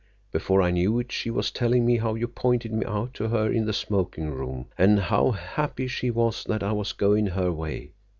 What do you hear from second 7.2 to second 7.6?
her